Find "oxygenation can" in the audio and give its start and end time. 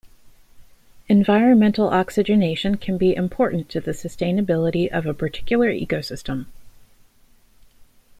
1.89-2.97